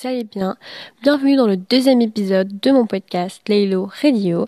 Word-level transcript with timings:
vous 0.00 0.08
allez 0.08 0.24
bien. 0.24 0.56
Bienvenue 1.02 1.36
dans 1.36 1.46
le 1.46 1.56
deuxième 1.56 2.00
épisode 2.00 2.60
de 2.60 2.70
mon 2.70 2.86
podcast 2.86 3.42
Laylo 3.48 3.90
Radio. 4.00 4.46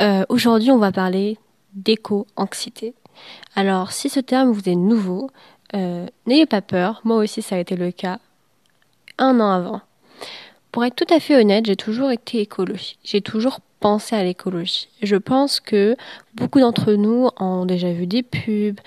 Euh, 0.00 0.24
aujourd'hui, 0.28 0.70
on 0.70 0.78
va 0.78 0.90
parler 0.90 1.38
d'éco-anxiété. 1.74 2.94
Alors, 3.54 3.92
si 3.92 4.08
ce 4.08 4.20
terme 4.20 4.50
vous 4.50 4.68
est 4.68 4.74
nouveau, 4.74 5.30
euh, 5.74 6.06
n'ayez 6.26 6.46
pas 6.46 6.62
peur, 6.62 7.02
moi 7.04 7.18
aussi 7.18 7.42
ça 7.42 7.56
a 7.56 7.58
été 7.58 7.76
le 7.76 7.92
cas 7.92 8.18
un 9.18 9.38
an 9.38 9.50
avant. 9.50 9.80
Pour 10.72 10.84
être 10.84 10.96
tout 10.96 11.14
à 11.14 11.20
fait 11.20 11.36
honnête, 11.36 11.66
j'ai 11.66 11.76
toujours 11.76 12.10
été 12.10 12.40
écologique. 12.40 12.98
J'ai 13.04 13.20
toujours 13.20 13.60
pensé 13.80 14.16
à 14.16 14.24
l'écologie. 14.24 14.88
Je 15.02 15.16
pense 15.16 15.60
que 15.60 15.96
beaucoup 16.34 16.58
d'entre 16.58 16.94
nous 16.94 17.28
ont 17.38 17.64
déjà 17.64 17.92
vu 17.92 18.06
des 18.06 18.22
pubs, 18.22 18.80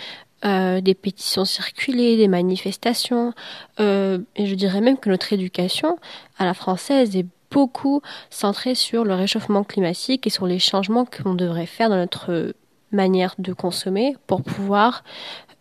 euh, 0.46 0.82
des 0.82 0.94
pétitions 0.94 1.46
circulées, 1.46 2.18
des 2.18 2.28
manifestations. 2.28 3.34
Euh, 3.80 4.20
et 4.36 4.46
je 4.46 4.56
dirais 4.56 4.82
même 4.82 4.98
que 4.98 5.10
notre 5.10 5.32
éducation 5.32 5.98
à 6.38 6.46
la 6.46 6.54
française 6.54 7.16
est 7.16 7.26
beaucoup 7.50 8.02
centrée 8.30 8.76
sur 8.76 9.06
le 9.06 9.14
réchauffement 9.14 9.64
climatique 9.64 10.28
et 10.28 10.30
sur 10.30 10.48
les 10.48 10.60
changements 10.60 11.06
qu'on 11.06 11.36
devrait 11.36 11.68
faire 11.68 11.90
dans 11.90 11.98
notre 11.98 12.54
manière 12.92 13.36
de 13.38 13.54
consommer 13.54 14.18
pour 14.28 14.44
pouvoir 14.44 15.04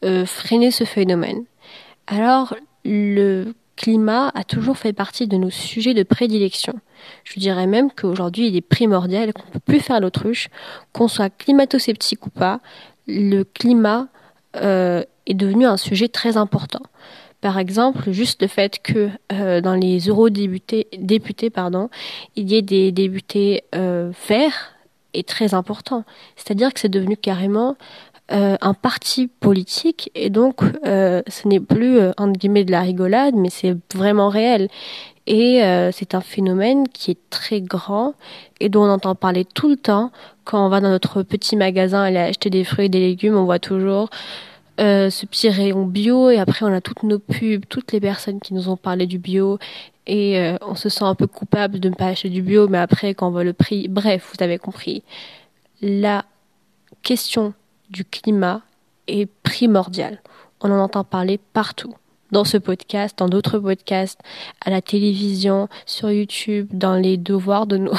euh, 0.04 0.26
freiner 0.26 0.70
ce 0.70 0.84
phénomène. 0.84 1.44
Alors, 2.06 2.56
le 2.84 3.54
climat 3.76 4.32
a 4.34 4.44
toujours 4.44 4.76
fait 4.76 4.92
partie 4.92 5.28
de 5.28 5.36
nos 5.36 5.50
sujets 5.50 5.94
de 5.94 6.02
prédilection. 6.02 6.74
Je 7.24 7.38
dirais 7.38 7.66
même 7.66 7.90
qu'aujourd'hui, 7.90 8.48
il 8.48 8.56
est 8.56 8.60
primordial 8.60 9.32
qu'on 9.32 9.46
ne 9.46 9.52
peut 9.52 9.60
plus 9.60 9.80
faire 9.80 10.00
l'autruche, 10.00 10.48
qu'on 10.92 11.08
soit 11.08 11.30
climato-sceptique 11.30 12.26
ou 12.26 12.30
pas, 12.30 12.60
le 13.06 13.44
climat 13.44 14.08
euh, 14.56 15.02
est 15.26 15.34
devenu 15.34 15.66
un 15.66 15.76
sujet 15.76 16.08
très 16.08 16.36
important. 16.36 16.82
Par 17.40 17.58
exemple, 17.58 18.12
juste 18.12 18.40
le 18.40 18.48
fait 18.48 18.80
que 18.82 19.10
euh, 19.32 19.60
dans 19.60 19.74
les 19.74 20.08
eurodéputés, 20.08 20.86
députés, 20.96 21.50
pardon, 21.50 21.90
il 22.36 22.50
y 22.50 22.56
ait 22.56 22.62
des 22.62 22.92
députés 22.92 23.64
euh, 23.74 24.12
verts 24.28 24.74
est 25.12 25.28
très 25.28 25.52
important. 25.52 26.04
C'est-à-dire 26.36 26.72
que 26.72 26.80
c'est 26.80 26.88
devenu 26.88 27.16
carrément 27.16 27.76
euh, 28.30 28.56
un 28.60 28.74
parti 28.74 29.26
politique 29.26 30.10
et 30.14 30.30
donc 30.30 30.62
euh, 30.86 31.22
ce 31.26 31.48
n'est 31.48 31.60
plus 31.60 31.98
euh, 31.98 32.12
entre 32.16 32.38
guillemets 32.38 32.64
de 32.64 32.70
la 32.70 32.80
rigolade, 32.80 33.34
mais 33.34 33.50
c'est 33.50 33.76
vraiment 33.94 34.28
réel. 34.28 34.68
Et 35.26 35.62
euh, 35.62 35.92
c'est 35.92 36.14
un 36.14 36.20
phénomène 36.20 36.88
qui 36.88 37.12
est 37.12 37.18
très 37.30 37.60
grand 37.60 38.14
et 38.60 38.68
dont 38.68 38.82
on 38.82 38.90
entend 38.90 39.14
parler 39.14 39.44
tout 39.44 39.68
le 39.68 39.76
temps. 39.76 40.10
Quand 40.44 40.64
on 40.64 40.68
va 40.68 40.80
dans 40.80 40.90
notre 40.90 41.22
petit 41.22 41.56
magasin 41.56 42.02
aller 42.02 42.18
acheter 42.18 42.50
des 42.50 42.64
fruits 42.64 42.86
et 42.86 42.88
des 42.88 43.00
légumes, 43.00 43.36
on 43.36 43.44
voit 43.44 43.60
toujours 43.60 44.08
euh, 44.80 45.10
ce 45.10 45.26
petit 45.26 45.48
rayon 45.48 45.84
bio 45.84 46.30
et 46.30 46.38
après 46.38 46.64
on 46.64 46.72
a 46.72 46.80
toutes 46.80 47.02
nos 47.02 47.18
pubs, 47.18 47.66
toutes 47.68 47.92
les 47.92 48.00
personnes 48.00 48.40
qui 48.40 48.54
nous 48.54 48.68
ont 48.68 48.76
parlé 48.76 49.06
du 49.06 49.18
bio 49.18 49.58
et 50.06 50.38
euh, 50.40 50.56
on 50.62 50.74
se 50.74 50.88
sent 50.88 51.04
un 51.04 51.14
peu 51.14 51.26
coupable 51.26 51.78
de 51.78 51.88
ne 51.88 51.94
pas 51.94 52.06
acheter 52.06 52.30
du 52.30 52.42
bio, 52.42 52.66
mais 52.68 52.78
après 52.78 53.14
quand 53.14 53.28
on 53.28 53.30
voit 53.30 53.44
le 53.44 53.52
prix, 53.52 53.88
bref, 53.88 54.32
vous 54.34 54.42
avez 54.42 54.58
compris. 54.58 55.02
La 55.82 56.24
question 57.02 57.54
du 57.92 58.04
climat 58.04 58.62
est 59.06 59.26
primordiale. 59.42 60.20
On 60.60 60.70
en 60.72 60.78
entend 60.78 61.04
parler 61.04 61.38
partout 61.38 61.94
dans 62.32 62.44
ce 62.44 62.56
podcast, 62.56 63.18
dans 63.18 63.28
d'autres 63.28 63.58
podcasts, 63.58 64.18
à 64.64 64.70
la 64.70 64.80
télévision, 64.80 65.68
sur 65.86 66.10
YouTube, 66.10 66.66
dans 66.72 66.94
les 66.94 67.18
devoirs 67.18 67.66
de 67.66 67.78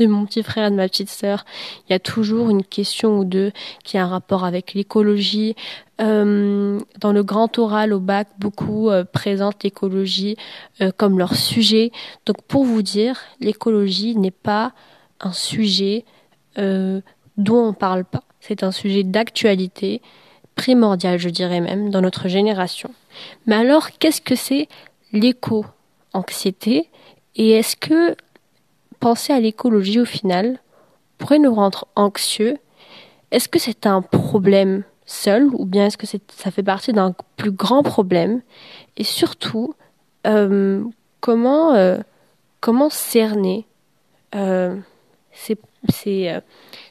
de 0.00 0.06
mon 0.06 0.24
petit 0.24 0.42
frère 0.42 0.68
et 0.68 0.70
de 0.70 0.76
ma 0.76 0.88
petite 0.88 1.10
sœur, 1.10 1.44
il 1.86 1.92
y 1.92 1.94
a 1.94 1.98
toujours 1.98 2.48
une 2.50 2.64
question 2.64 3.18
ou 3.18 3.24
deux 3.24 3.52
qui 3.84 3.98
a 3.98 4.04
un 4.04 4.08
rapport 4.08 4.44
avec 4.44 4.74
l'écologie. 4.74 5.54
Euh, 6.00 6.80
dans 6.98 7.12
le 7.12 7.22
grand 7.22 7.58
oral 7.58 7.92
au 7.92 8.00
bac, 8.00 8.28
beaucoup 8.38 8.88
euh, 8.88 9.04
présentent 9.04 9.62
l'écologie 9.62 10.36
euh, 10.80 10.90
comme 10.96 11.18
leur 11.18 11.34
sujet. 11.34 11.92
Donc 12.24 12.42
pour 12.42 12.64
vous 12.64 12.82
dire, 12.82 13.20
l'écologie 13.40 14.16
n'est 14.16 14.30
pas 14.30 14.72
un 15.20 15.32
sujet 15.32 16.04
dont 16.56 17.02
on 17.68 17.72
parle 17.72 18.04
pas. 18.04 18.24
C'est 18.40 18.62
un 18.62 18.70
sujet 18.70 19.02
d'actualité 19.02 20.00
primordial, 20.54 21.18
je 21.18 21.28
dirais 21.28 21.60
même, 21.60 21.90
dans 21.90 22.00
notre 22.00 22.28
génération. 22.28 22.90
Mais 23.46 23.54
alors, 23.54 23.90
qu'est-ce 23.98 24.20
que 24.20 24.34
c'est 24.34 24.68
l'éco-anxiété 25.12 26.88
Et 27.36 27.50
est-ce 27.50 27.76
que 27.76 28.16
penser 28.98 29.32
à 29.32 29.40
l'écologie 29.40 30.00
au 30.00 30.04
final 30.04 30.58
pourrait 31.18 31.38
nous 31.38 31.54
rendre 31.54 31.86
anxieux? 31.96 32.58
Est-ce 33.30 33.48
que 33.48 33.58
c'est 33.58 33.86
un 33.86 34.02
problème 34.02 34.84
seul 35.06 35.48
ou 35.54 35.64
bien 35.64 35.86
est-ce 35.86 35.98
que 35.98 36.06
ça 36.06 36.50
fait 36.50 36.62
partie 36.62 36.92
d'un 36.92 37.14
plus 37.36 37.52
grand 37.52 37.82
problème? 37.82 38.42
Et 38.96 39.04
surtout, 39.04 39.74
euh, 40.26 40.84
comment, 41.20 41.74
euh, 41.74 41.98
comment 42.60 42.90
cerner 42.90 43.66
euh, 44.34 44.76
ces, 45.32 45.56
ces, 45.88 46.38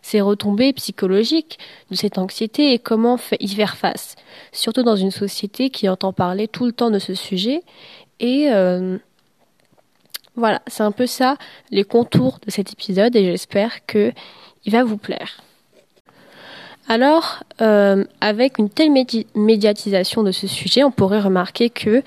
ces 0.02 0.22
retombées 0.22 0.74
psychologiques 0.74 1.60
de 1.92 1.96
cette 1.96 2.18
anxiété 2.18 2.74
et 2.74 2.80
comment 2.80 3.20
y 3.40 3.48
faire 3.48 3.78
face 3.78 4.16
Surtout 4.52 4.84
dans 4.84 4.96
une 4.96 5.12
société 5.12 5.70
qui 5.70 5.90
entend 5.90 6.14
parler 6.14 6.48
tout 6.48 6.66
le 6.66 6.72
temps 6.72 6.92
de 6.92 7.00
ce 7.00 7.14
sujet 7.14 7.62
et 8.20 8.50
voilà, 10.40 10.62
c'est 10.68 10.84
un 10.84 10.92
peu 10.92 11.06
ça 11.06 11.36
les 11.70 11.84
contours 11.84 12.40
de 12.46 12.50
cet 12.50 12.72
épisode 12.72 13.16
et 13.16 13.26
j'espère 13.26 13.86
que 13.86 14.14
il 14.66 14.72
va 14.72 14.84
vous 14.84 14.98
plaire. 14.98 15.42
Alors, 16.88 17.44
euh, 17.62 18.04
avec 18.20 18.58
une 18.58 18.70
telle 18.70 18.92
médi 18.92 19.28
médiatisation 19.36 20.24
de 20.24 20.32
ce 20.32 20.48
sujet, 20.48 20.84
on 20.84 20.92
pourrait 20.92 21.20
remarquer 21.20 21.70
que 21.70 22.04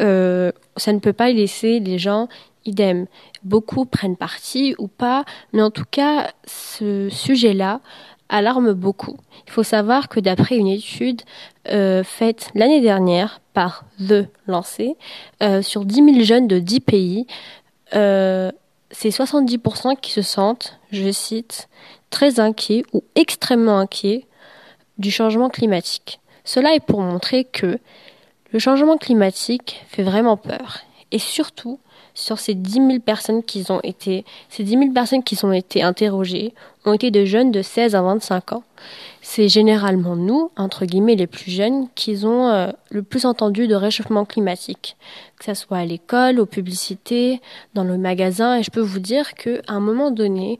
euh, 0.00 0.52
ça 0.76 0.92
ne 0.92 0.98
peut 0.98 1.14
pas 1.14 1.30
laisser 1.30 1.80
les 1.80 1.98
gens 1.98 2.28
idem. 2.68 3.06
Beaucoup 3.42 3.84
prennent 3.84 4.16
parti 4.16 4.74
ou 4.78 4.86
pas, 4.86 5.24
mais 5.52 5.62
en 5.62 5.70
tout 5.70 5.86
cas, 5.90 6.30
ce 6.46 7.08
sujet-là 7.10 7.80
alarme 8.28 8.72
beaucoup. 8.72 9.16
Il 9.46 9.52
faut 9.52 9.62
savoir 9.62 10.08
que 10.08 10.20
d'après 10.20 10.56
une 10.56 10.68
étude 10.68 11.22
euh, 11.70 12.04
faite 12.04 12.50
l'année 12.54 12.80
dernière 12.80 13.40
par 13.54 13.84
The 14.06 14.28
Lancé, 14.46 14.96
euh, 15.42 15.62
sur 15.62 15.84
10 15.84 15.94
000 15.94 16.20
jeunes 16.20 16.46
de 16.46 16.58
10 16.58 16.80
pays, 16.80 17.26
euh, 17.94 18.52
c'est 18.90 19.08
70% 19.08 19.98
qui 20.00 20.12
se 20.12 20.22
sentent, 20.22 20.78
je 20.92 21.10
cite, 21.10 21.68
très 22.10 22.40
inquiets 22.40 22.84
ou 22.92 23.02
extrêmement 23.14 23.78
inquiets 23.78 24.26
du 24.98 25.10
changement 25.10 25.48
climatique. 25.48 26.20
Cela 26.44 26.74
est 26.74 26.84
pour 26.84 27.00
montrer 27.00 27.44
que 27.44 27.78
le 28.52 28.58
changement 28.58 28.96
climatique 28.96 29.84
fait 29.88 30.02
vraiment 30.02 30.36
peur. 30.36 30.78
Et 31.10 31.18
surtout, 31.18 31.78
sur 32.18 32.38
ces 32.40 32.54
10 32.54 32.72
000 32.72 32.98
personnes 32.98 33.44
qui 33.44 33.64
ont 33.70 33.80
été, 33.82 34.24
ces 34.48 34.64
10 34.64 34.70
000 34.70 34.92
personnes 34.92 35.22
qui 35.22 35.38
ont 35.44 35.52
été 35.52 35.82
interrogées 35.82 36.52
ont 36.84 36.92
été 36.92 37.10
de 37.12 37.24
jeunes 37.24 37.52
de 37.52 37.62
16 37.62 37.94
à 37.94 38.02
25 38.02 38.54
ans. 38.54 38.64
C'est 39.22 39.48
généralement 39.48 40.16
nous, 40.16 40.50
entre 40.56 40.84
guillemets, 40.84 41.14
les 41.14 41.28
plus 41.28 41.50
jeunes, 41.50 41.88
qui 41.94 42.24
ont 42.24 42.48
euh, 42.48 42.72
le 42.90 43.02
plus 43.02 43.24
entendu 43.24 43.68
de 43.68 43.74
réchauffement 43.74 44.24
climatique, 44.24 44.96
que 45.38 45.44
ce 45.44 45.54
soit 45.54 45.78
à 45.78 45.84
l'école, 45.84 46.40
aux 46.40 46.46
publicités, 46.46 47.40
dans 47.74 47.84
le 47.84 47.98
magasin. 47.98 48.56
Et 48.56 48.62
je 48.64 48.70
peux 48.70 48.80
vous 48.80 49.00
dire 49.00 49.34
qu'à 49.34 49.60
un 49.68 49.80
moment 49.80 50.10
donné, 50.10 50.58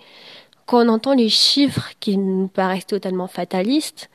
quand 0.66 0.84
on 0.84 0.88
entend 0.88 1.14
les 1.14 1.28
chiffres 1.28 1.90
qui 1.98 2.18
nous 2.18 2.46
paraissent 2.46 2.86
totalement 2.86 3.26
fatalistes, 3.26 4.10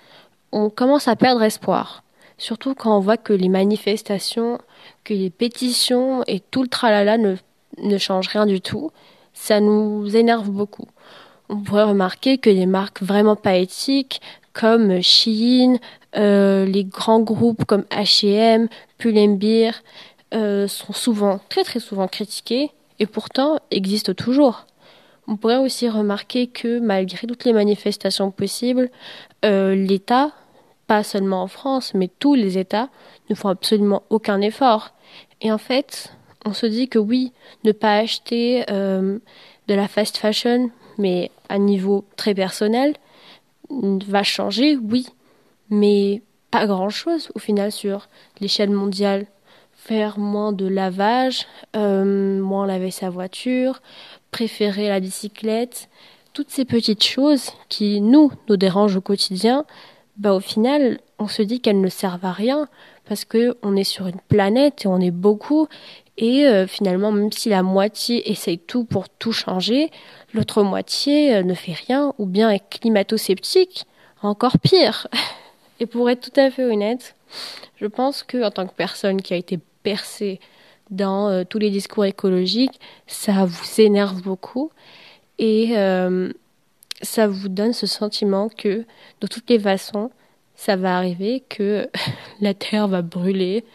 on 0.54 0.70
commence 0.70 1.10
à 1.10 1.18
perdre 1.18 1.44
espoir. 1.44 2.03
Surtout 2.44 2.76
quand 2.76 2.98
on 2.98 3.00
voit 3.00 3.16
que 3.16 3.32
les 3.32 3.48
manifestations, 3.48 4.60
que 5.06 5.14
les 5.14 5.30
pétitions 5.30 6.26
et 6.28 6.42
tout 6.42 6.62
le 6.62 6.68
tralala 6.68 7.18
ne, 7.18 7.38
ne 7.78 7.98
changent 7.98 8.28
rien 8.28 8.46
du 8.46 8.60
tout, 8.60 8.92
ça 9.34 9.62
nous 9.62 10.14
énerve 10.14 10.50
beaucoup. 10.50 10.90
On 11.48 11.62
pourrait 11.62 11.86
remarquer 11.86 12.40
que 12.40 12.50
les 12.50 12.66
marques 12.66 13.02
vraiment 13.02 13.38
pas 13.38 13.56
éthiques, 13.56 14.20
comme 14.52 15.02
Shein, 15.02 15.78
euh, 16.18 16.66
les 16.66 16.84
grands 16.84 17.22
groupes 17.22 17.64
comme 17.64 17.86
H&M, 17.92 18.68
Pull&Bear, 18.98 19.76
euh, 20.34 20.68
sont 20.68 20.92
souvent, 20.92 21.40
très 21.48 21.64
très 21.64 21.80
souvent 21.80 22.10
critiqués 22.10 22.72
et 23.00 23.06
pourtant 23.06 23.58
existent 23.72 24.14
toujours. 24.14 24.66
On 25.30 25.38
pourrait 25.38 25.60
aussi 25.60 25.88
remarquer 25.88 26.48
que 26.48 26.82
malgré 26.82 27.26
toutes 27.26 27.46
les 27.46 27.54
manifestations 27.54 28.32
possibles, 28.32 28.90
euh, 29.46 29.76
l'État 29.76 30.34
pas 30.88 31.04
seulement 31.04 31.44
en 31.44 31.48
France, 31.48 31.94
mais 31.94 32.10
tous 32.20 32.36
les 32.36 32.58
États 32.58 32.90
ne 33.30 33.36
font 33.36 33.50
absolument 33.50 34.04
aucun 34.10 34.42
effort. 34.42 34.94
Et 35.42 35.52
en 35.52 35.58
fait, 35.58 36.14
on 36.46 36.54
se 36.54 36.66
dit 36.66 36.90
que 36.90 37.00
oui, 37.00 37.32
ne 37.64 37.72
pas 37.72 37.98
acheter 37.98 38.66
euh, 38.70 39.20
de 39.68 39.74
la 39.74 39.88
fast 39.88 40.18
fashion, 40.18 40.70
mais 40.98 41.32
à 41.50 41.58
niveau 41.58 42.06
très 42.18 42.34
personnel, 42.34 42.96
va 43.70 44.24
changer, 44.24 44.76
oui, 44.76 45.08
mais 45.70 46.22
pas 46.52 46.68
grand-chose 46.68 47.30
au 47.36 47.40
final 47.40 47.72
sur 47.72 48.08
l'échelle 48.40 48.70
mondiale. 48.70 49.26
Faire 49.74 50.18
moins 50.18 50.54
de 50.54 50.66
lavage, 50.66 51.46
euh, 51.76 52.40
moins 52.40 52.66
laver 52.66 52.92
sa 52.92 53.10
voiture, 53.10 53.82
préférer 54.32 54.88
la 54.88 55.00
bicyclette, 55.00 55.90
toutes 56.32 56.50
ces 56.50 56.64
petites 56.64 57.04
choses 57.04 57.52
qui 57.70 58.00
nous 58.00 58.32
nous 58.48 58.58
dérangent 58.58 58.96
au 58.96 59.02
quotidien, 59.02 59.66
bah 60.18 60.34
au 60.34 60.40
final, 60.40 61.00
on 61.18 61.28
se 61.28 61.42
dit 61.42 61.60
qu'elles 61.60 61.82
ne 61.82 61.90
servent 61.90 62.26
à 62.26 62.32
rien 62.32 62.68
parce 63.06 63.26
que 63.26 63.58
on 63.64 63.76
est 63.76 63.84
sur 63.84 64.08
une 64.08 64.20
planète 64.28 64.86
et 64.86 64.88
on 64.88 65.00
est 65.00 65.12
beaucoup 65.12 65.68
Et 66.18 66.46
euh, 66.46 66.68
finalement, 66.68 67.12
même 67.12 67.32
si 67.32 67.50
la 67.50 67.64
moitié 67.64 68.30
essaye 68.32 68.60
tout 68.60 68.84
pour 68.84 69.10
tout 69.10 69.32
changer, 69.32 69.90
l'autre 70.34 70.62
moitié 70.62 71.36
euh, 71.36 71.44
ne 71.44 71.56
fait 71.56 71.74
rien 71.74 72.14
ou 72.20 72.28
bien 72.28 72.52
est 72.52 72.62
climato-sceptique, 72.70 73.86
encore 74.22 74.60
pire. 74.60 75.08
Et 75.80 75.88
pour 75.88 76.10
être 76.10 76.30
tout 76.32 76.40
à 76.40 76.52
fait 76.52 76.64
honnête, 76.64 77.16
je 77.78 77.88
pense 77.88 78.22
que 78.22 78.44
en 78.44 78.52
tant 78.52 78.68
que 78.68 78.74
personne 78.74 79.22
qui 79.22 79.34
a 79.34 79.38
été 79.38 79.60
percée 79.82 80.40
dans 80.92 81.30
euh, 81.30 81.44
tous 81.44 81.58
les 81.58 81.72
discours 81.72 82.06
écologiques, 82.06 82.80
ça 83.08 83.46
vous 83.46 83.82
énerve 83.82 84.22
beaucoup 84.22 84.70
et 85.40 85.74
ça 87.04 87.28
vous 87.28 87.50
donne 87.50 87.74
ce 87.74 87.86
sentiment 87.86 88.50
que 88.50 88.86
de 89.22 89.28
toutes 89.28 89.50
les 89.50 89.60
façons, 89.60 90.10
ça 90.56 90.76
va 90.76 90.98
arriver, 90.98 91.44
que 91.50 91.90
la 92.42 92.54
Terre 92.54 92.88
va 92.88 93.02
brûler 93.02 93.66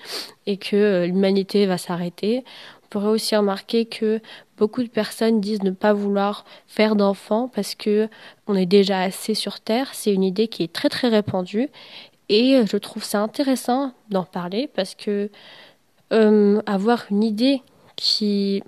et 0.46 0.56
que 0.56 0.76
euh, 0.76 1.06
l'humanité 1.06 1.66
va 1.66 1.78
s'arrêter. 1.78 2.44
On 2.84 2.88
pourrait 2.88 3.08
aussi 3.08 3.36
remarquer 3.36 3.84
que 3.84 4.20
beaucoup 4.56 4.82
de 4.82 4.88
personnes 4.88 5.40
disent 5.40 5.62
ne 5.62 5.70
pas 5.70 5.92
vouloir 5.92 6.44
faire 6.66 6.96
d'enfants 6.96 7.48
parce 7.54 7.74
que 7.74 8.08
on 8.46 8.54
est 8.54 8.66
déjà 8.66 9.00
assez 9.00 9.34
sur 9.34 9.60
Terre. 9.60 9.90
C'est 9.92 10.12
une 10.12 10.24
idée 10.24 10.48
qui 10.48 10.62
est 10.62 10.72
très 10.72 10.88
très 10.88 11.08
répandue 11.08 11.68
et 12.28 12.62
je 12.66 12.76
trouve 12.76 13.04
ça 13.04 13.20
intéressant 13.20 13.92
d'en 14.08 14.24
parler 14.24 14.68
parce 14.74 14.94
que 14.94 15.30
euh, 16.12 16.62
avoir 16.66 17.04
une 17.10 17.22
idée 17.22 17.62
qui 17.96 18.62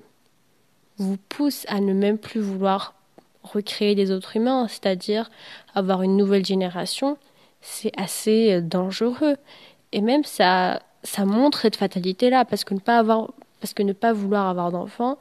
vous 0.98 1.16
pousse 1.28 1.64
à 1.68 1.80
ne 1.80 1.94
même 1.94 2.18
plus 2.18 2.40
vouloir 2.40 2.94
recréer 3.42 3.94
des 3.94 4.10
autres 4.10 4.36
humains, 4.36 4.66
c'est-à-dire 4.68 5.30
avoir 5.74 6.02
une 6.02 6.16
nouvelle 6.16 6.44
génération, 6.44 7.16
c'est 7.60 7.92
assez 7.98 8.52
euh, 8.52 8.60
dangereux. 8.60 9.36
Et 9.92 10.00
même 10.00 10.24
ça, 10.24 10.82
ça 11.02 11.24
montre 11.24 11.60
cette 11.60 11.76
fatalité-là, 11.76 12.44
parce 12.44 12.64
que 12.64 12.74
ne 12.74 12.80
pas 12.80 12.98
avoir, 12.98 13.32
parce 13.60 13.74
que 13.74 13.82
ne 13.82 13.92
pas 13.92 14.12
vouloir 14.12 14.48
avoir 14.48 14.70
d'enfants 14.70 15.18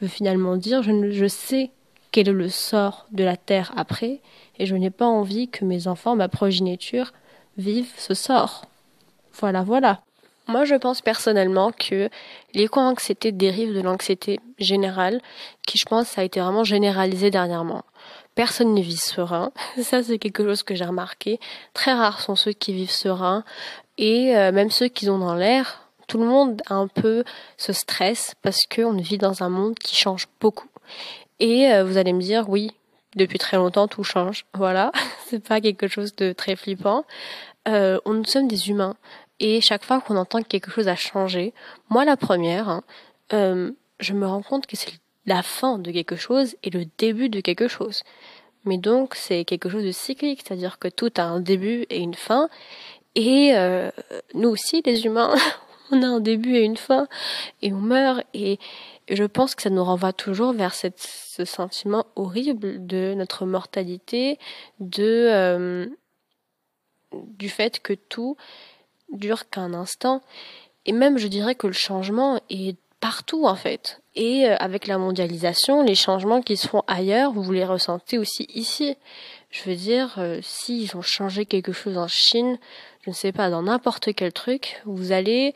veut 0.00 0.08
finalement 0.08 0.56
dire 0.56 0.82
je, 0.82 1.10
je 1.10 1.26
sais 1.26 1.70
quel 2.12 2.28
est 2.28 2.32
le 2.32 2.48
sort 2.48 3.06
de 3.12 3.22
la 3.24 3.36
terre 3.36 3.72
après, 3.76 4.20
et 4.58 4.66
je 4.66 4.74
n'ai 4.74 4.90
pas 4.90 5.06
envie 5.06 5.48
que 5.48 5.64
mes 5.64 5.86
enfants, 5.86 6.16
ma 6.16 6.28
progéniture, 6.28 7.12
vivent 7.56 7.92
ce 7.96 8.14
sort. 8.14 8.66
Voilà, 9.34 9.62
voilà. 9.62 10.00
Moi, 10.48 10.64
je 10.64 10.74
pense 10.74 11.00
personnellement 11.00 11.70
que 11.72 12.08
l'éco-anxiété 12.54 13.30
dérive 13.32 13.74
de 13.74 13.80
l'anxiété 13.80 14.40
générale, 14.58 15.20
qui, 15.66 15.78
je 15.78 15.84
pense, 15.84 16.18
a 16.18 16.24
été 16.24 16.40
vraiment 16.40 16.64
généralisée 16.64 17.30
dernièrement. 17.30 17.84
Personne 18.34 18.74
ne 18.74 18.80
vit 18.80 18.96
serein. 18.96 19.52
Ça, 19.82 20.02
c'est 20.02 20.18
quelque 20.18 20.44
chose 20.44 20.62
que 20.62 20.74
j'ai 20.74 20.84
remarqué. 20.84 21.38
Très 21.74 21.92
rares 21.92 22.20
sont 22.20 22.36
ceux 22.36 22.52
qui 22.52 22.72
vivent 22.72 22.90
serein. 22.90 23.44
Et 23.98 24.36
euh, 24.36 24.50
même 24.50 24.70
ceux 24.70 24.88
qui 24.88 25.08
ont 25.10 25.18
dans 25.18 25.34
l'air, 25.34 25.90
tout 26.08 26.18
le 26.18 26.26
monde 26.26 26.62
un 26.68 26.88
peu 26.88 27.22
ce 27.56 27.72
stress 27.72 28.34
parce 28.42 28.66
qu'on 28.66 28.94
vit 28.94 29.18
dans 29.18 29.42
un 29.42 29.48
monde 29.48 29.78
qui 29.78 29.94
change 29.94 30.26
beaucoup. 30.40 30.68
Et 31.38 31.72
euh, 31.72 31.84
vous 31.84 31.96
allez 31.96 32.12
me 32.12 32.20
dire, 32.20 32.48
oui, 32.48 32.72
depuis 33.14 33.38
très 33.38 33.56
longtemps, 33.56 33.88
tout 33.88 34.04
change. 34.04 34.44
Voilà. 34.54 34.90
c'est 35.26 35.46
pas 35.46 35.60
quelque 35.60 35.88
chose 35.88 36.14
de 36.16 36.32
très 36.32 36.56
flippant. 36.56 37.04
Euh, 37.68 37.98
on, 38.04 38.14
nous 38.14 38.24
sommes 38.24 38.48
des 38.48 38.70
humains. 38.70 38.96
Et 39.40 39.60
chaque 39.62 39.84
fois 39.84 40.00
qu'on 40.00 40.16
entend 40.16 40.42
que 40.42 40.48
quelque 40.48 40.70
chose 40.70 40.88
a 40.88 40.96
changé, 40.96 41.54
moi 41.88 42.04
la 42.04 42.16
première, 42.16 42.68
hein, 42.68 42.82
euh, 43.32 43.72
je 43.98 44.12
me 44.12 44.26
rends 44.26 44.42
compte 44.42 44.66
que 44.66 44.76
c'est 44.76 44.92
la 45.26 45.42
fin 45.42 45.78
de 45.78 45.90
quelque 45.90 46.16
chose 46.16 46.56
et 46.62 46.70
le 46.70 46.84
début 46.98 47.30
de 47.30 47.40
quelque 47.40 47.66
chose. 47.66 48.02
Mais 48.64 48.76
donc 48.76 49.14
c'est 49.14 49.44
quelque 49.44 49.70
chose 49.70 49.84
de 49.84 49.92
cyclique, 49.92 50.42
c'est-à-dire 50.44 50.78
que 50.78 50.88
tout 50.88 51.12
a 51.16 51.22
un 51.22 51.40
début 51.40 51.86
et 51.88 51.98
une 51.98 52.14
fin. 52.14 52.48
Et 53.14 53.52
euh, 53.54 53.90
nous 54.34 54.50
aussi, 54.50 54.82
les 54.84 55.06
humains, 55.06 55.34
on 55.90 56.02
a 56.02 56.06
un 56.06 56.20
début 56.20 56.56
et 56.56 56.64
une 56.64 56.76
fin, 56.76 57.08
et 57.62 57.72
on 57.72 57.80
meurt. 57.80 58.22
Et 58.34 58.58
je 59.08 59.24
pense 59.24 59.54
que 59.54 59.62
ça 59.62 59.70
nous 59.70 59.82
renvoie 59.82 60.12
toujours 60.12 60.52
vers 60.52 60.74
ce 60.74 61.44
sentiment 61.44 62.06
horrible 62.14 62.86
de 62.86 63.14
notre 63.16 63.46
mortalité, 63.46 64.38
de 64.78 65.28
euh, 65.30 65.86
du 67.12 67.48
fait 67.48 67.80
que 67.80 67.94
tout 67.94 68.36
dure 69.12 69.48
qu'un 69.48 69.74
instant. 69.74 70.22
Et 70.86 70.92
même, 70.92 71.18
je 71.18 71.28
dirais 71.28 71.54
que 71.54 71.66
le 71.66 71.72
changement 71.72 72.40
est 72.48 72.76
partout 73.00 73.46
en 73.46 73.56
fait. 73.56 74.00
Et 74.14 74.46
euh, 74.46 74.56
avec 74.58 74.86
la 74.86 74.98
mondialisation, 74.98 75.82
les 75.82 75.94
changements 75.94 76.42
qui 76.42 76.56
se 76.56 76.68
font 76.68 76.82
ailleurs, 76.86 77.32
vous 77.32 77.50
les 77.52 77.64
ressentez 77.64 78.18
aussi 78.18 78.46
ici. 78.54 78.96
Je 79.50 79.68
veux 79.68 79.76
dire, 79.76 80.14
euh, 80.18 80.40
s'ils 80.42 80.96
ont 80.96 81.02
changé 81.02 81.46
quelque 81.46 81.72
chose 81.72 81.98
en 81.98 82.08
Chine, 82.08 82.58
je 83.02 83.10
ne 83.10 83.14
sais 83.14 83.32
pas, 83.32 83.50
dans 83.50 83.62
n'importe 83.62 84.14
quel 84.14 84.32
truc, 84.32 84.82
vous 84.84 85.12
allez 85.12 85.54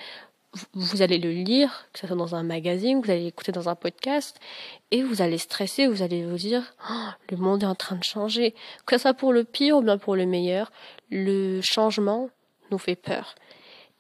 vous 0.73 1.03
allez 1.03 1.19
le 1.19 1.31
lire, 1.31 1.89
que 1.93 1.99
ce 1.99 2.07
soit 2.07 2.17
dans 2.17 2.35
un 2.35 2.45
magazine, 2.45 3.01
vous 3.01 3.11
allez 3.11 3.25
l'écouter 3.25 3.51
dans 3.51 3.69
un 3.69 3.75
podcast, 3.75 4.39
et 4.93 5.03
vous 5.03 5.21
allez 5.21 5.39
stresser, 5.39 5.89
vous 5.89 6.03
allez 6.03 6.25
vous 6.25 6.37
dire, 6.37 6.63
oh, 6.89 7.09
le 7.31 7.37
monde 7.37 7.65
est 7.65 7.67
en 7.67 7.75
train 7.75 7.97
de 7.97 8.05
changer. 8.05 8.55
Que 8.87 8.97
ce 8.97 9.03
soit 9.03 9.15
pour 9.15 9.33
le 9.33 9.43
pire 9.43 9.77
ou 9.77 9.83
bien 9.83 9.99
pour 9.99 10.15
le 10.15 10.27
meilleur, 10.27 10.71
le 11.11 11.61
changement 11.61 12.31
nous 12.71 12.79
fait 12.79 12.97
peur. 12.97 13.35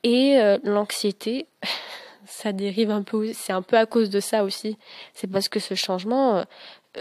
Et 0.02 0.38
euh, 0.38 0.58
l'anxiété, 0.64 1.46
ça 2.26 2.52
dérive 2.52 2.90
un 2.90 3.02
peu, 3.02 3.32
c'est 3.32 3.52
un 3.52 3.62
peu 3.62 3.76
à 3.76 3.86
cause 3.86 4.10
de 4.10 4.20
ça 4.20 4.44
aussi. 4.44 4.78
C'est 5.12 5.30
parce 5.30 5.48
que 5.48 5.60
ce 5.60 5.74
changement, 5.74 6.36
euh, 6.36 6.42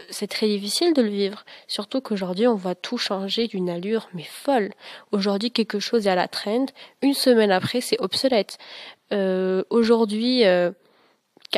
c'est 0.09 0.27
très 0.27 0.47
difficile 0.47 0.93
de 0.93 1.01
le 1.01 1.09
vivre. 1.09 1.45
Surtout 1.67 2.01
qu'aujourd'hui, 2.01 2.47
on 2.47 2.55
voit 2.55 2.75
tout 2.75 2.97
changer 2.97 3.47
d'une 3.47 3.69
allure, 3.69 4.09
mais 4.13 4.23
folle. 4.23 4.71
Aujourd'hui, 5.11 5.51
quelque 5.51 5.79
chose 5.79 6.07
est 6.07 6.09
à 6.09 6.15
la 6.15 6.27
trend. 6.27 6.65
Une 7.01 7.13
semaine 7.13 7.51
après, 7.51 7.81
c'est 7.81 7.99
obsolète. 7.99 8.57
Euh, 9.11 9.63
aujourd'hui, 9.69 10.45
euh, 10.45 10.71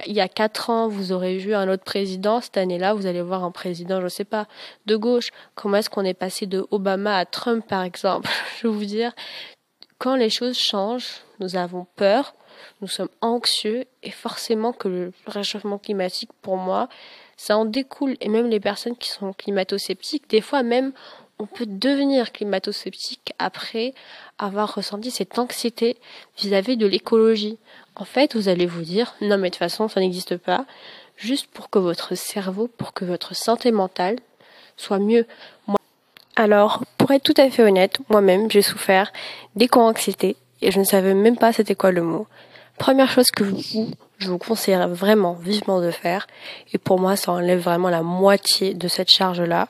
il 0.05 0.13
y 0.13 0.21
a 0.21 0.27
quatre 0.27 0.69
ans, 0.69 0.89
vous 0.89 1.13
aurez 1.13 1.37
vu 1.37 1.55
un 1.55 1.69
autre 1.69 1.83
président. 1.83 2.41
Cette 2.41 2.57
année-là, 2.57 2.93
vous 2.93 3.05
allez 3.05 3.21
voir 3.21 3.43
un 3.43 3.51
président, 3.51 4.01
je 4.01 4.07
sais 4.09 4.25
pas, 4.25 4.47
de 4.85 4.95
gauche. 4.97 5.29
Comment 5.55 5.77
est-ce 5.77 5.89
qu'on 5.89 6.03
est 6.03 6.13
passé 6.13 6.45
de 6.45 6.67
Obama 6.71 7.17
à 7.17 7.25
Trump, 7.25 7.65
par 7.67 7.83
exemple? 7.83 8.29
Je 8.61 8.67
vais 8.67 8.73
vous 8.73 8.85
dire, 8.85 9.13
quand 9.97 10.15
les 10.15 10.29
choses 10.29 10.57
changent, 10.57 11.21
nous 11.39 11.55
avons 11.55 11.85
peur, 11.95 12.33
nous 12.81 12.87
sommes 12.87 13.09
anxieux 13.21 13.85
et 14.03 14.11
forcément 14.11 14.73
que 14.73 14.87
le 14.87 15.13
réchauffement 15.27 15.77
climatique, 15.77 16.29
pour 16.41 16.57
moi, 16.57 16.89
ça 17.37 17.57
en 17.57 17.65
découle. 17.65 18.17
Et 18.21 18.29
même 18.29 18.49
les 18.49 18.59
personnes 18.59 18.95
qui 18.95 19.09
sont 19.09 19.33
climato-sceptiques, 19.33 20.29
des 20.29 20.41
fois 20.41 20.63
même, 20.63 20.91
on 21.39 21.45
peut 21.45 21.65
devenir 21.65 22.31
climato-sceptique 22.31 23.33
après 23.39 23.93
avoir 24.37 24.75
ressenti 24.75 25.11
cette 25.11 25.37
anxiété 25.37 25.97
vis-à-vis 26.37 26.77
de 26.77 26.87
l'écologie. 26.87 27.57
En 27.95 28.05
fait, 28.05 28.35
vous 28.35 28.47
allez 28.47 28.65
vous 28.65 28.83
dire, 28.83 29.15
non 29.21 29.37
mais 29.37 29.49
de 29.49 29.55
toute 29.55 29.59
façon, 29.59 29.87
ça 29.87 29.99
n'existe 29.99 30.37
pas, 30.37 30.65
juste 31.17 31.47
pour 31.47 31.69
que 31.69 31.79
votre 31.79 32.15
cerveau, 32.15 32.67
pour 32.67 32.93
que 32.93 33.05
votre 33.05 33.35
santé 33.35 33.71
mentale 33.71 34.17
soit 34.77 34.99
mieux. 34.99 35.25
Alors, 36.35 36.83
pour 36.97 37.11
être 37.11 37.23
tout 37.23 37.39
à 37.39 37.49
fait 37.49 37.63
honnête, 37.63 37.99
moi-même, 38.09 38.51
j'ai 38.51 38.61
souffert 38.61 39.13
d'éco-anxiété 39.55 40.35
et 40.61 40.71
je 40.71 40.79
ne 40.79 40.83
savais 40.83 41.13
même 41.13 41.37
pas 41.37 41.53
c'était 41.53 41.75
quoi 41.75 41.91
le 41.91 42.01
mot. 42.01 42.27
Première 42.77 43.09
chose 43.09 43.31
que 43.31 43.45
je 44.17 44.29
vous 44.29 44.37
conseille 44.37 44.77
vraiment 44.89 45.33
vivement 45.33 45.79
de 45.79 45.91
faire, 45.91 46.27
et 46.73 46.77
pour 46.77 46.99
moi 46.99 47.15
ça 47.15 47.31
enlève 47.31 47.59
vraiment 47.59 47.89
la 47.89 48.01
moitié 48.01 48.73
de 48.73 48.87
cette 48.89 49.09
charge-là, 49.09 49.69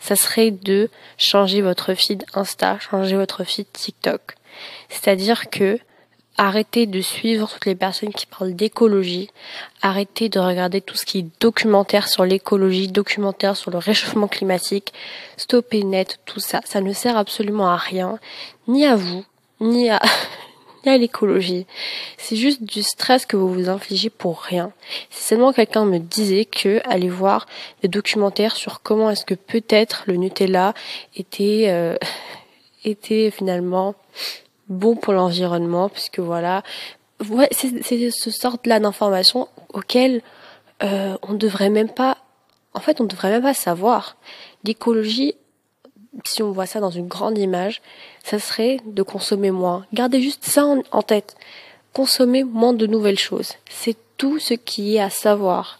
ça 0.00 0.16
serait 0.16 0.50
de 0.50 0.90
changer 1.16 1.60
votre 1.60 1.94
feed 1.94 2.24
Insta, 2.34 2.78
changer 2.80 3.16
votre 3.16 3.44
feed 3.44 3.70
TikTok. 3.72 4.34
C'est-à-dire 4.88 5.48
que 5.48 5.78
Arrêtez 6.42 6.86
de 6.86 7.02
suivre 7.02 7.50
toutes 7.52 7.66
les 7.66 7.74
personnes 7.74 8.14
qui 8.14 8.24
parlent 8.24 8.54
d'écologie. 8.54 9.28
Arrêtez 9.82 10.30
de 10.30 10.40
regarder 10.40 10.80
tout 10.80 10.96
ce 10.96 11.04
qui 11.04 11.18
est 11.18 11.26
documentaire 11.38 12.08
sur 12.08 12.24
l'écologie, 12.24 12.88
documentaire 12.88 13.58
sur 13.58 13.70
le 13.70 13.76
réchauffement 13.76 14.26
climatique. 14.26 14.94
Stoppez 15.36 15.84
net 15.84 16.18
tout 16.24 16.40
ça. 16.40 16.62
Ça 16.64 16.80
ne 16.80 16.94
sert 16.94 17.18
absolument 17.18 17.68
à 17.68 17.76
rien, 17.76 18.18
ni 18.68 18.86
à 18.86 18.96
vous, 18.96 19.22
ni 19.60 19.90
à, 19.90 20.00
ni 20.86 20.90
à 20.90 20.96
l'écologie. 20.96 21.66
C'est 22.16 22.36
juste 22.36 22.62
du 22.62 22.82
stress 22.82 23.26
que 23.26 23.36
vous 23.36 23.52
vous 23.52 23.68
infligez 23.68 24.08
pour 24.08 24.40
rien. 24.40 24.72
Si 25.10 25.22
seulement 25.22 25.52
quelqu'un 25.52 25.84
me 25.84 25.98
disait 25.98 26.46
que 26.46 26.80
aller 26.88 27.10
voir 27.10 27.44
des 27.82 27.88
documentaires 27.88 28.56
sur 28.56 28.80
comment 28.80 29.10
est-ce 29.10 29.26
que 29.26 29.34
peut-être 29.34 30.04
le 30.06 30.16
Nutella 30.16 30.72
était 31.14 31.66
euh, 31.68 31.98
était 32.86 33.30
finalement 33.30 33.94
bon 34.70 34.96
pour 34.96 35.12
l'environnement, 35.12 35.90
puisque 35.90 36.20
voilà, 36.20 36.62
ouais, 37.28 37.48
c'est 37.50 38.10
ce 38.10 38.30
sorte-là 38.30 38.80
d'informations 38.80 39.48
auxquelles 39.74 40.22
euh, 40.82 41.18
on 41.22 41.34
devrait 41.34 41.68
même 41.68 41.90
pas, 41.90 42.18
en 42.72 42.80
fait, 42.80 43.00
on 43.00 43.04
devrait 43.04 43.30
même 43.30 43.42
pas 43.42 43.54
savoir. 43.54 44.16
L'écologie, 44.64 45.34
si 46.24 46.42
on 46.42 46.52
voit 46.52 46.66
ça 46.66 46.80
dans 46.80 46.90
une 46.90 47.08
grande 47.08 47.36
image, 47.36 47.82
ça 48.24 48.38
serait 48.38 48.78
de 48.86 49.02
consommer 49.02 49.50
moins. 49.50 49.84
Gardez 49.92 50.22
juste 50.22 50.44
ça 50.44 50.64
en, 50.64 51.02
tête. 51.02 51.36
Consommer 51.92 52.44
moins 52.44 52.72
de 52.72 52.86
nouvelles 52.86 53.18
choses. 53.18 53.54
C'est 53.68 53.96
tout 54.16 54.38
ce 54.38 54.54
qui 54.54 54.96
est 54.96 55.00
à 55.00 55.10
savoir. 55.10 55.78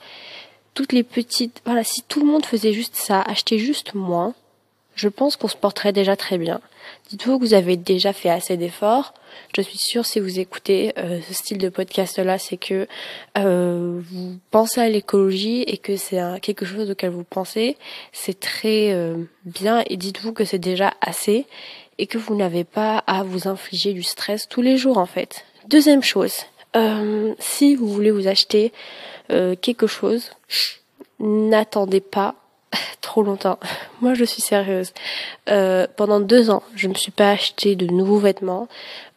Toutes 0.75 0.92
les 0.92 1.02
petites, 1.02 1.62
voilà, 1.64 1.85
si 1.85 2.02
tout 2.02 2.20
le 2.20 2.26
monde 2.26 2.47
faisait 2.47 2.73
juste 2.73 2.97
ça, 2.97 3.20
acheter 3.23 3.59
juste 3.59 3.94
moins, 3.94 4.35
je 5.00 5.09
pense 5.09 5.37
qu'on 5.37 5.49
se 5.49 5.57
porterait 5.57 5.95
déjà 5.95 6.14
très 6.14 6.37
bien. 6.37 6.61
Dites-vous 7.09 7.38
que 7.38 7.45
vous 7.45 7.54
avez 7.54 7.78
déjà 7.78 8.12
fait 8.12 8.28
assez 8.28 8.59
d'efforts. 8.59 9.14
Je 9.57 9.62
suis 9.62 9.78
sûre 9.78 10.04
si 10.04 10.21
vous 10.21 10.38
écoutez 10.38 10.92
euh, 10.99 11.21
ce 11.26 11.33
style 11.33 11.57
de 11.57 11.71
podcast-là, 11.71 12.37
c'est 12.37 12.59
que 12.59 12.87
euh, 13.38 13.99
vous 14.11 14.37
pensez 14.50 14.78
à 14.83 14.90
l'écologie 14.90 15.62
et 15.62 15.78
que 15.78 15.97
c'est 15.97 16.21
quelque 16.42 16.66
chose 16.66 16.90
auquel 16.90 17.11
vous 17.11 17.25
pensez. 17.25 17.78
C'est 18.12 18.38
très 18.38 18.92
euh, 18.92 19.16
bien 19.47 19.83
et 19.87 19.97
dites-vous 19.97 20.35
que 20.35 20.45
c'est 20.45 20.59
déjà 20.59 20.92
assez 21.00 21.47
et 21.97 22.07
que 22.07 22.19
vous 22.19 22.37
n'avez 22.37 22.64
pas 22.64 22.99
à 23.07 23.23
vous 23.23 23.49
infliger 23.49 23.95
du 23.95 24.02
stress 24.02 24.49
tous 24.50 24.61
les 24.61 24.76
jours 24.76 24.99
en 24.99 25.07
fait. 25.07 25.47
Deuxième 25.66 26.02
chose, 26.02 26.45
si 27.38 27.75
vous 27.75 27.88
voulez 27.88 28.11
vous 28.11 28.28
acheter 28.28 28.73
quelque 29.28 29.87
chose, 29.87 30.30
n'attendez 31.19 32.00
pas 32.00 32.35
trop 33.00 33.22
longtemps. 33.22 33.58
Moi, 34.00 34.14
je 34.14 34.24
suis 34.24 34.42
sérieuse. 34.42 34.92
Euh, 35.48 35.86
pendant 35.96 36.20
deux 36.20 36.50
ans, 36.50 36.62
je 36.76 36.86
ne 36.86 36.92
me 36.92 36.98
suis 36.98 37.12
pas 37.12 37.30
acheté 37.30 37.76
de 37.76 37.86
nouveaux 37.86 38.18
vêtements. 38.18 38.68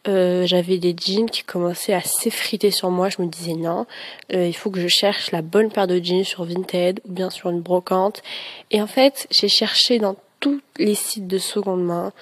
Euh, 0.06 0.46
j'avais 0.46 0.78
des 0.78 0.94
jeans 0.98 1.30
qui 1.30 1.44
commençaient 1.44 1.94
à 1.94 2.02
s'effriter 2.02 2.70
sur 2.70 2.90
moi. 2.90 3.08
Je 3.08 3.22
me 3.22 3.26
disais 3.26 3.54
non, 3.54 3.86
euh, 4.34 4.46
il 4.46 4.52
faut 4.52 4.70
que 4.70 4.80
je 4.80 4.88
cherche 4.88 5.30
la 5.30 5.40
bonne 5.40 5.70
paire 5.70 5.86
de 5.86 5.98
jeans 6.02 6.24
sur 6.24 6.44
Vinted 6.44 7.00
ou 7.08 7.12
bien 7.12 7.30
sur 7.30 7.50
une 7.50 7.60
brocante. 7.60 8.22
Et 8.70 8.82
en 8.82 8.86
fait, 8.86 9.26
j'ai 9.30 9.48
cherché 9.48 9.98
dans 9.98 10.16
tous 10.40 10.60
les 10.76 10.94
sites 10.94 11.26
de 11.26 11.38
seconde 11.38 11.84
main. 11.84 12.12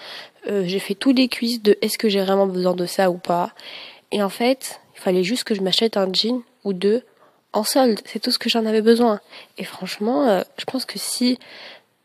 j'ai 0.47 0.79
fait 0.79 0.95
tous 0.95 1.13
les 1.13 1.27
quiz 1.27 1.61
de 1.61 1.77
est-ce 1.83 1.99
que 1.99 2.09
j'ai 2.09 2.21
vraiment 2.21 2.47
besoin 2.47 2.75
de 2.75 2.87
ça 2.87 3.11
ou 3.11 3.19
pas. 3.19 3.51
Et 4.13 4.23
en 4.23 4.29
fait, 4.29 4.81
il 4.95 5.01
fallait 5.01 5.25
juste 5.25 5.43
que 5.43 5.57
je 5.57 5.61
m'achète 5.61 5.97
un 5.97 6.13
jean 6.13 6.43
ou 6.63 6.73
deux 6.73 7.03
en 7.53 7.65
solde. 7.65 8.01
C'est 8.05 8.19
tout 8.19 8.31
ce 8.31 8.39
que 8.39 8.49
j'en 8.49 8.67
avais 8.67 8.83
besoin. 8.83 9.21
Et 9.59 9.65
franchement, 9.65 10.29
euh, 10.29 10.43
je 10.59 10.65
pense 10.65 10.85
que 10.85 10.99
si 10.99 11.39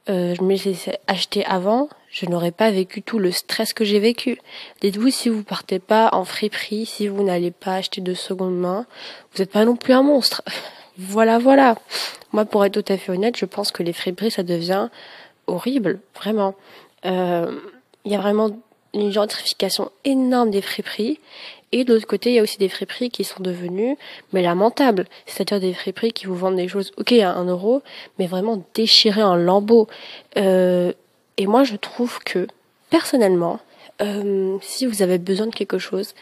euh, 0.09 0.35
je 0.35 0.41
me 0.41 0.55
laissais 0.55 0.99
acheter 1.07 1.45
avant, 1.45 1.89
je 2.09 2.25
n'aurais 2.25 2.51
pas 2.51 2.71
vécu 2.71 3.01
tout 3.01 3.19
le 3.19 3.31
stress 3.31 3.73
que 3.73 3.83
j'ai 3.83 3.99
vécu. 3.99 4.39
Dites-vous, 4.81 5.09
si 5.09 5.29
vous 5.29 5.43
partez 5.43 5.79
pas 5.79 6.09
en 6.13 6.25
friperie, 6.25 6.85
si 6.85 7.07
vous 7.07 7.23
n'allez 7.23 7.51
pas 7.51 7.75
acheter 7.75 8.01
de 8.01 8.13
seconde 8.13 8.57
main, 8.57 8.85
vous 9.33 9.41
n'êtes 9.41 9.51
pas 9.51 9.65
non 9.65 9.75
plus 9.75 9.93
un 9.93 10.03
monstre. 10.03 10.43
voilà, 10.97 11.39
voilà. 11.39 11.75
Moi, 12.31 12.45
pour 12.45 12.63
être 12.65 12.81
tout 12.81 12.93
à 12.93 12.97
fait 12.97 13.11
honnête, 13.11 13.37
je 13.37 13.45
pense 13.45 13.71
que 13.71 13.83
les 13.83 13.93
friperies, 13.93 14.31
ça 14.31 14.43
devient 14.43 14.89
horrible, 15.47 15.99
vraiment. 16.15 16.55
Euh, 17.05 17.59
il 18.05 18.11
y 18.11 18.15
a 18.15 18.19
vraiment 18.19 18.49
une 18.93 19.11
gentrification 19.11 19.91
énorme 20.05 20.51
des 20.51 20.61
friperies. 20.61 21.19
Et 21.71 21.83
de 21.83 21.93
l'autre 21.93 22.07
côté, 22.07 22.31
il 22.31 22.35
y 22.35 22.39
a 22.39 22.43
aussi 22.43 22.57
des 22.57 22.69
friperies 22.69 23.09
qui 23.09 23.23
sont 23.23 23.43
devenues 23.43 23.97
mais 24.31 24.41
lamentables. 24.41 25.05
C'est-à-dire 25.25 25.59
des 25.59 25.73
friperies 25.73 26.13
qui 26.13 26.25
vous 26.25 26.35
vendent 26.35 26.55
des 26.55 26.67
choses, 26.67 26.91
ok, 26.97 27.11
à 27.13 27.33
un 27.33 27.45
euro, 27.45 27.81
mais 28.19 28.27
vraiment 28.27 28.63
déchirées 28.73 29.23
en 29.23 29.35
lambeaux. 29.35 29.87
Euh, 30.37 30.93
et 31.37 31.45
moi, 31.45 31.63
je 31.63 31.75
trouve 31.75 32.19
que, 32.23 32.47
personnellement, 32.89 33.59
euh, 34.01 34.57
si 34.61 34.85
vous 34.85 35.01
avez 35.01 35.17
besoin 35.17 35.47
de 35.47 35.55
quelque 35.55 35.77
chose, 35.77 36.13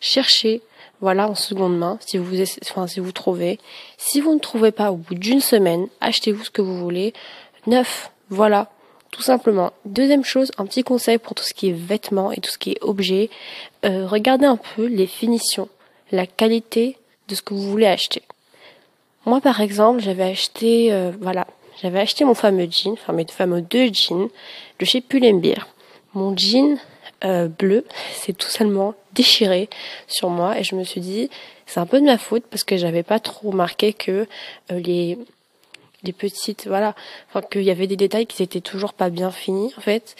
cherchez, 0.00 0.62
voilà, 1.00 1.28
en 1.28 1.34
seconde 1.34 1.78
main, 1.78 1.98
si 2.04 2.18
vous, 2.18 2.36
enfin, 2.62 2.86
si 2.86 3.00
vous 3.00 3.12
trouvez. 3.12 3.58
Si 3.96 4.20
vous 4.20 4.34
ne 4.34 4.38
trouvez 4.38 4.70
pas 4.70 4.92
au 4.92 4.96
bout 4.96 5.14
d'une 5.14 5.40
semaine, 5.40 5.88
achetez-vous 6.00 6.44
ce 6.44 6.50
que 6.50 6.62
vous 6.62 6.78
voulez. 6.78 7.14
Neuf, 7.66 8.10
voilà. 8.28 8.70
Tout 9.10 9.22
simplement. 9.22 9.72
Deuxième 9.84 10.24
chose, 10.24 10.52
un 10.56 10.66
petit 10.66 10.84
conseil 10.84 11.18
pour 11.18 11.34
tout 11.34 11.42
ce 11.42 11.52
qui 11.52 11.68
est 11.68 11.72
vêtements 11.72 12.30
et 12.30 12.36
tout 12.36 12.50
ce 12.50 12.58
qui 12.58 12.72
est 12.72 12.82
objets. 12.82 13.28
Euh, 13.84 14.06
regardez 14.06 14.46
un 14.46 14.56
peu 14.56 14.86
les 14.86 15.06
finitions, 15.06 15.68
la 16.12 16.26
qualité 16.26 16.96
de 17.28 17.34
ce 17.34 17.42
que 17.42 17.54
vous 17.54 17.68
voulez 17.68 17.86
acheter. 17.86 18.22
Moi, 19.26 19.40
par 19.40 19.60
exemple, 19.60 20.00
j'avais 20.00 20.22
acheté, 20.22 20.92
euh, 20.92 21.10
voilà, 21.20 21.46
j'avais 21.82 22.00
acheté 22.00 22.24
mon 22.24 22.34
fameux 22.34 22.68
jean, 22.70 22.92
enfin 22.92 23.12
mes 23.12 23.26
fameux 23.26 23.62
deux 23.62 23.92
jeans 23.92 24.28
de 24.78 24.84
chez 24.84 25.00
Pull&Bear. 25.00 25.66
Mon 26.14 26.36
jean 26.36 26.78
euh, 27.24 27.48
bleu 27.48 27.84
c'est 28.14 28.36
tout 28.36 28.48
simplement 28.48 28.94
déchiré 29.12 29.68
sur 30.06 30.30
moi 30.30 30.58
et 30.58 30.62
je 30.62 30.76
me 30.76 30.84
suis 30.84 31.00
dit, 31.00 31.30
c'est 31.66 31.80
un 31.80 31.86
peu 31.86 32.00
de 32.00 32.06
ma 32.06 32.16
faute 32.16 32.44
parce 32.48 32.62
que 32.62 32.76
j'avais 32.76 33.02
pas 33.02 33.18
trop 33.18 33.50
remarqué 33.50 33.92
que 33.92 34.26
les 34.70 35.18
des 36.02 36.12
petites, 36.12 36.66
voilà, 36.66 36.94
enfin 37.28 37.42
qu'il 37.42 37.62
y 37.62 37.70
avait 37.70 37.86
des 37.86 37.96
détails 37.96 38.26
qui 38.26 38.42
n'étaient 38.42 38.60
toujours 38.60 38.92
pas 38.92 39.10
bien 39.10 39.30
finis 39.30 39.72
en 39.76 39.80
fait. 39.80 40.16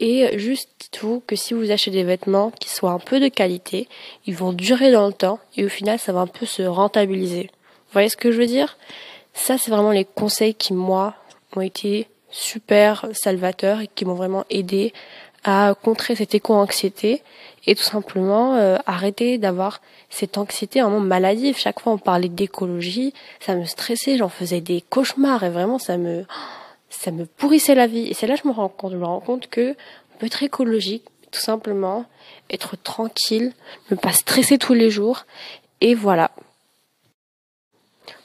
Et 0.00 0.38
juste 0.38 0.68
dites-vous 0.80 1.22
que 1.26 1.36
si 1.36 1.54
vous 1.54 1.70
achetez 1.70 1.90
des 1.90 2.04
vêtements 2.04 2.50
qui 2.52 2.68
soient 2.68 2.92
un 2.92 2.98
peu 2.98 3.20
de 3.20 3.28
qualité, 3.28 3.88
ils 4.26 4.36
vont 4.36 4.52
durer 4.52 4.92
dans 4.92 5.06
le 5.06 5.12
temps 5.12 5.38
et 5.56 5.64
au 5.64 5.68
final 5.68 5.98
ça 5.98 6.12
va 6.12 6.20
un 6.20 6.26
peu 6.26 6.46
se 6.46 6.62
rentabiliser. 6.62 7.50
Vous 7.52 7.92
voyez 7.92 8.08
ce 8.08 8.16
que 8.16 8.32
je 8.32 8.38
veux 8.38 8.46
dire? 8.46 8.76
Ça 9.32 9.58
c'est 9.58 9.70
vraiment 9.70 9.92
les 9.92 10.04
conseils 10.04 10.54
qui 10.54 10.72
moi 10.72 11.14
ont 11.56 11.60
été 11.60 12.08
super 12.30 13.08
salvateurs 13.12 13.80
et 13.80 13.88
qui 13.94 14.04
m'ont 14.04 14.14
vraiment 14.14 14.44
aidé 14.50 14.92
à 15.44 15.74
contrer 15.80 16.16
cette 16.16 16.34
éco-anxiété 16.34 17.22
et 17.66 17.74
tout 17.74 17.82
simplement 17.82 18.56
euh, 18.56 18.76
arrêter 18.86 19.38
d'avoir 19.38 19.80
cette 20.10 20.38
anxiété 20.38 20.80
vraiment 20.80 21.00
maladive. 21.00 21.56
Chaque 21.58 21.80
fois 21.80 21.92
on 21.92 21.98
parlait 21.98 22.28
d'écologie, 22.28 23.12
ça 23.40 23.54
me 23.54 23.64
stressait, 23.64 24.18
j'en 24.18 24.28
faisais 24.28 24.60
des 24.60 24.80
cauchemars 24.80 25.44
et 25.44 25.50
vraiment 25.50 25.78
ça 25.78 25.96
me 25.96 26.24
ça 26.88 27.10
me 27.10 27.26
pourrissait 27.26 27.74
la 27.74 27.86
vie. 27.86 28.06
Et 28.08 28.14
c'est 28.14 28.26
là 28.26 28.34
que 28.34 28.42
je 28.44 28.48
me 28.48 28.52
rends 28.52 28.68
compte, 28.68 28.92
je 28.92 29.46
que 29.48 29.70
on 29.70 30.18
peut 30.18 30.26
être 30.26 30.42
écologique, 30.42 31.04
tout 31.30 31.40
simplement 31.40 32.06
être 32.50 32.76
tranquille, 32.82 33.52
ne 33.90 33.96
pas 33.96 34.12
stresser 34.12 34.58
tous 34.58 34.74
les 34.74 34.90
jours 34.90 35.26
et 35.80 35.94
voilà. 35.94 36.30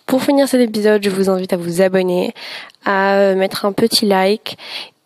Pour 0.06 0.24
finir 0.24 0.48
cet 0.48 0.62
épisode, 0.62 1.04
je 1.04 1.10
vous 1.12 1.30
invite 1.30 1.54
à 1.54 1.58
vous 1.58 1.82
abonner, 1.82 2.34
à 2.84 3.36
mettre 3.36 3.66
un 3.66 3.74
petit 3.74 4.08
like 4.08 4.58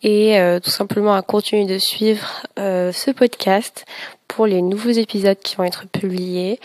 et 0.03 0.37
euh, 0.37 0.59
tout 0.59 0.69
simplement 0.69 1.15
à 1.15 1.21
continuer 1.21 1.65
de 1.65 1.77
suivre 1.77 2.45
euh, 2.59 2.91
ce 2.91 3.09
podcast 3.09 3.85
pour 4.27 4.45
les 4.45 4.61
nouveaux 4.61 4.89
épisodes 4.89 5.39
qui 5.39 5.55
vont 5.55 5.63
être 5.63 5.87
publiés. 5.87 6.59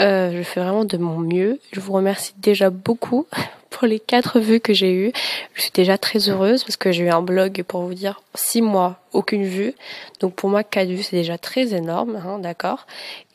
Euh, 0.00 0.32
je 0.36 0.42
fais 0.42 0.60
vraiment 0.60 0.84
de 0.84 0.96
mon 0.96 1.18
mieux. 1.18 1.60
Je 1.70 1.80
vous 1.80 1.92
remercie 1.92 2.34
déjà 2.38 2.70
beaucoup 2.70 3.26
pour 3.70 3.86
les 3.86 4.00
quatre 4.00 4.40
vues 4.40 4.58
que 4.58 4.74
j'ai 4.74 4.92
eues. 4.92 5.12
Je 5.54 5.62
suis 5.62 5.70
déjà 5.72 5.96
très 5.96 6.28
heureuse 6.28 6.64
parce 6.64 6.76
que 6.76 6.90
j'ai 6.90 7.04
eu 7.04 7.10
un 7.10 7.22
blog 7.22 7.62
pour 7.62 7.82
vous 7.82 7.94
dire 7.94 8.20
six 8.34 8.62
mois, 8.62 8.98
aucune 9.12 9.44
vue. 9.44 9.74
Donc 10.18 10.34
pour 10.34 10.50
moi, 10.50 10.64
quatre 10.64 10.88
vues, 10.88 11.04
c'est 11.04 11.16
déjà 11.16 11.38
très 11.38 11.74
énorme, 11.74 12.16
hein, 12.16 12.38
d'accord? 12.40 12.86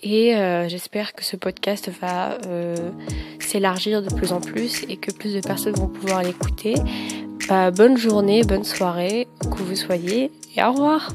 Et 0.04 0.34
j'espère 0.68 1.14
que 1.14 1.24
ce 1.24 1.36
podcast 1.36 1.90
va 2.02 2.38
s'élargir 3.40 4.04
de 4.04 4.14
plus 4.14 4.32
en 4.32 4.40
plus 4.40 4.84
et 4.90 4.98
que 4.98 5.12
plus 5.12 5.34
de 5.34 5.42
personnes 5.42 5.74
vont 5.74 5.88
pouvoir 5.88 6.22
l'écouter. 6.22 6.76
Bah, 7.48 7.72
bonne 7.72 7.98
journée, 7.98 8.44
bonne 8.44 8.64
soirée, 8.64 9.28
que 9.42 9.64
vous 9.64 9.76
soyez, 9.76 10.32
et 10.56 10.64
au 10.64 10.72
revoir 10.72 11.10